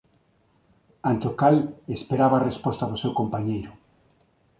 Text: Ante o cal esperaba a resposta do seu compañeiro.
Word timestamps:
Ante 1.09 1.25
o 1.31 1.33
cal 1.39 1.57
esperaba 1.95 2.35
a 2.37 2.45
resposta 2.49 2.83
do 2.91 2.99
seu 3.03 3.11
compañeiro. 3.19 3.71